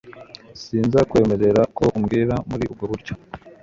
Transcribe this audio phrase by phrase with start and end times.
[0.61, 3.13] Sinzakwemerera ko umbwira muri ubwo buryo